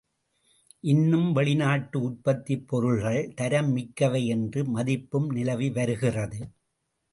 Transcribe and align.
இன்னும் 0.83 1.27
வெளிநாட்டு 1.31 1.97
உற்பத்திப் 2.01 2.67
பொருள்கள் 2.67 3.31
தரம் 3.35 3.71
மிக்கவை 3.75 4.23
என்ற 4.27 4.63
மதிப்பும் 4.71 5.29
நிலவிவருகிறது. 5.31 6.41